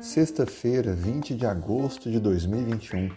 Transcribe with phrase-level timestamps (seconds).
[0.00, 3.10] Sexta-feira, 20 de agosto de 2021.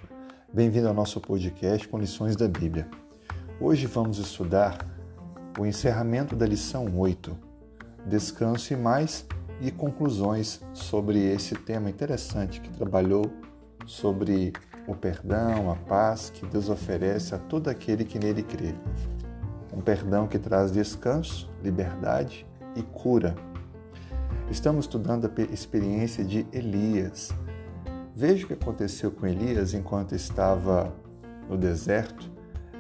[0.52, 2.90] Bem-vindo ao nosso podcast com lições da Bíblia.
[3.60, 4.80] Hoje vamos estudar
[5.60, 7.38] o encerramento da lição 8,
[8.08, 9.28] descanso e mais
[9.62, 13.32] e conclusões sobre esse tema interessante que trabalhou
[13.86, 14.52] sobre
[14.88, 18.74] o perdão, a paz que Deus oferece a todo aquele que nele crê.
[19.72, 22.44] Um perdão que traz descanso, liberdade
[22.76, 23.36] e cura
[24.52, 27.34] Estamos estudando a experiência de Elias.
[28.14, 30.94] Veja o que aconteceu com Elias enquanto estava
[31.50, 32.30] no deserto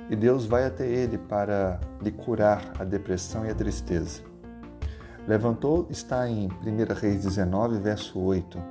[0.10, 4.22] e Deus vai até ele para lhe curar a depressão e a tristeza.
[5.26, 8.62] Levantou, está em 1 Reis 19, verso 8.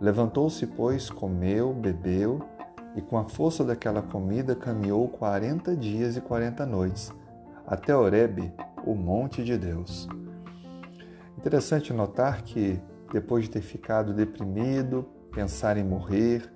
[0.00, 2.40] Levantou-se, pois, comeu, bebeu,
[2.94, 7.12] e com a força daquela comida caminhou quarenta dias e quarenta noites,
[7.66, 8.52] até Horebe,
[8.86, 10.08] o monte de Deus.
[11.44, 12.80] Interessante notar que,
[13.12, 16.50] depois de ter ficado deprimido, pensar em morrer,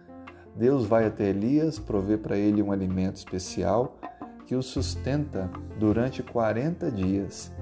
[0.57, 3.99] Deus vai até Elias, provê para ele um alimento especial
[4.47, 7.53] que o sustenta durante 40 dias.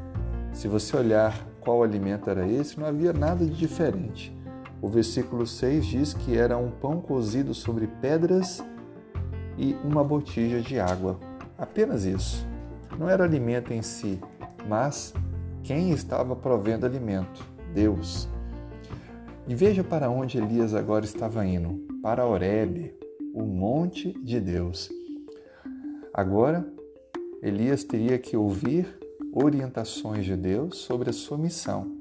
[0.53, 4.33] Se você olhar qual alimento era esse, não havia nada de diferente.
[4.81, 8.65] O versículo 6 diz que era um pão cozido sobre pedras
[9.59, 11.19] e uma botija de água.
[11.59, 12.47] Apenas isso.
[12.97, 14.21] Não era alimento em si,
[14.69, 15.13] mas
[15.67, 17.45] quem estava provendo alimento?
[17.75, 18.29] Deus.
[19.49, 22.95] E veja para onde Elias agora estava indo: para Horebe,
[23.35, 24.89] o monte de Deus.
[26.15, 26.65] Agora,
[27.43, 28.87] Elias teria que ouvir
[29.33, 31.97] orientações de Deus sobre a sua missão.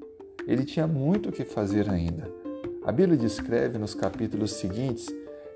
[0.47, 2.31] Ele tinha muito o que fazer ainda.
[2.83, 5.07] A Bíblia descreve nos capítulos seguintes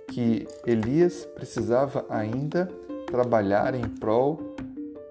[0.08, 2.66] que Elias precisava ainda
[3.06, 4.56] trabalhar em prol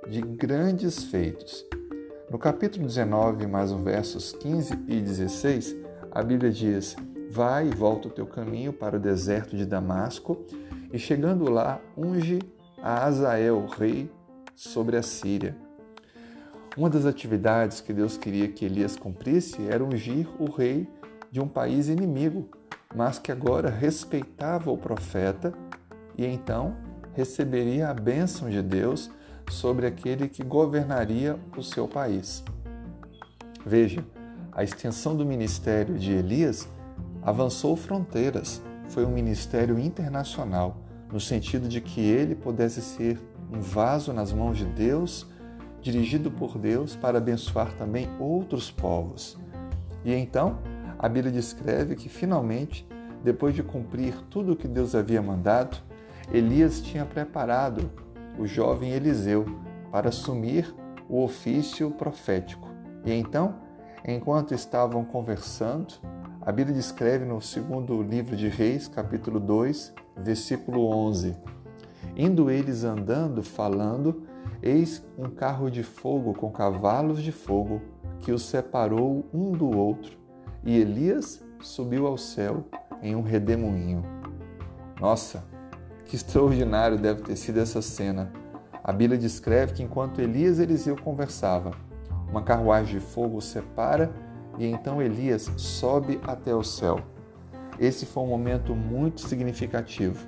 [0.08, 1.64] de grandes feitos.
[2.30, 5.74] No capítulo 19, mais um versos 15 e 16,
[6.10, 6.94] a Bíblia diz:
[7.30, 10.44] Vai e volta o teu caminho para o deserto de Damasco,
[10.92, 12.38] e chegando lá, unge
[12.82, 14.10] a Azael, rei,
[14.54, 15.56] sobre a Síria.
[16.76, 20.86] Uma das atividades que Deus queria que Elias cumprisse era ungir o rei
[21.30, 22.46] de um país inimigo,
[22.94, 25.54] mas que agora respeitava o profeta
[26.14, 26.76] e então
[27.14, 29.10] receberia a bênção de Deus
[29.50, 32.44] sobre aquele que governaria o seu país.
[33.64, 34.04] Veja,
[34.52, 36.68] a extensão do ministério de Elias
[37.22, 40.78] avançou fronteiras, foi um ministério internacional,
[41.12, 43.20] no sentido de que ele pudesse ser
[43.52, 45.26] um vaso nas mãos de Deus,
[45.80, 49.38] dirigido por Deus para abençoar também outros povos.
[50.04, 50.58] E então,
[50.98, 52.86] a Bíblia descreve que finalmente,
[53.22, 55.78] depois de cumprir tudo o que Deus havia mandado,
[56.32, 57.90] Elias tinha preparado
[58.38, 59.44] o jovem Eliseu
[59.90, 60.74] para assumir
[61.08, 62.68] o ofício profético.
[63.04, 63.56] E então,
[64.06, 65.94] enquanto estavam conversando,
[66.40, 71.36] a Bíblia descreve no segundo livro de Reis, capítulo 2, versículo 11:
[72.16, 74.22] Indo eles andando, falando,
[74.62, 77.80] eis um carro de fogo com cavalos de fogo
[78.20, 80.16] que os separou um do outro,
[80.64, 82.64] e Elias subiu ao céu
[83.02, 84.02] em um redemoinho.
[85.00, 85.44] Nossa,
[86.08, 88.32] que extraordinário deve ter sido essa cena.
[88.82, 91.72] A Bíblia descreve que enquanto Elias e Eliseu conversavam,
[92.30, 94.10] uma carruagem de fogo separa
[94.58, 97.00] e então Elias sobe até o céu.
[97.78, 100.26] Esse foi um momento muito significativo.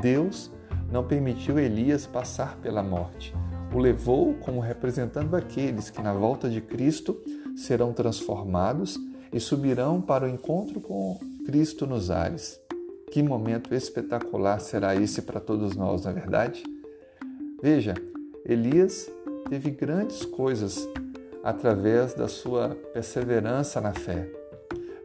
[0.00, 0.52] Deus
[0.90, 3.34] não permitiu Elias passar pela morte.
[3.74, 7.18] O levou como representando aqueles que, na volta de Cristo,
[7.56, 8.98] serão transformados
[9.32, 12.61] e subirão para o encontro com Cristo nos ares.
[13.12, 16.62] Que momento espetacular será esse para todos nós, na é verdade?
[17.62, 17.92] Veja,
[18.42, 19.06] Elias
[19.50, 20.88] teve grandes coisas
[21.44, 24.26] através da sua perseverança na fé.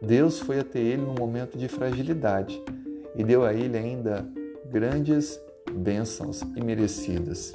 [0.00, 2.58] Deus foi até ele num momento de fragilidade
[3.14, 4.26] e deu a ele ainda
[4.70, 5.38] grandes
[5.70, 7.54] bênçãos imerecidas.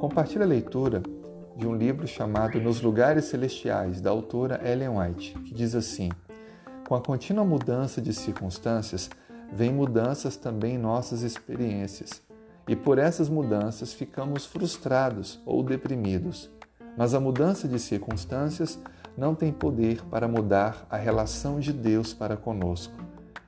[0.00, 1.02] Compartilhe a leitura
[1.58, 6.08] de um livro chamado Nos Lugares Celestiais, da autora Ellen White, que diz assim:
[6.88, 9.10] Com a contínua mudança de circunstâncias,
[9.52, 12.22] vem mudanças também em nossas experiências.
[12.66, 16.50] E por essas mudanças ficamos frustrados ou deprimidos.
[16.96, 18.78] Mas a mudança de circunstâncias
[19.16, 22.94] não tem poder para mudar a relação de Deus para conosco.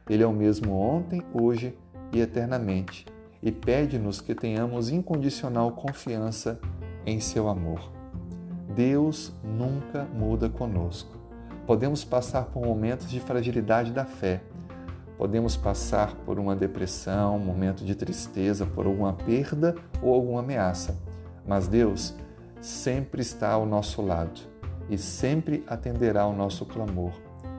[0.09, 1.77] Ele é o mesmo ontem, hoje
[2.13, 3.07] e eternamente,
[3.43, 6.61] e pede-nos que tenhamos incondicional confiança
[7.07, 7.91] em seu amor.
[8.75, 11.17] Deus nunca muda conosco.
[11.67, 14.43] Podemos passar por momentos de fragilidade da fé,
[15.17, 20.99] Podemos passar por uma depressão, um momento de tristeza, por alguma perda ou alguma ameaça,
[21.47, 22.15] mas Deus
[22.61, 24.41] sempre está ao nosso lado
[24.89, 27.13] e sempre atenderá ao nosso clamor,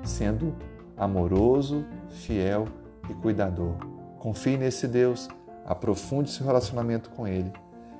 [0.04, 0.54] sendo
[0.98, 2.68] amoroso, fiel
[3.10, 3.76] e cuidador.
[4.20, 5.30] Confie nesse Deus,
[5.66, 7.52] aprofunde seu relacionamento com Ele.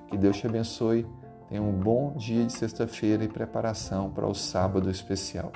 [0.08, 1.06] Que Deus te abençoe.
[1.50, 5.52] Tenha um bom dia de sexta-feira e preparação para o sábado especial.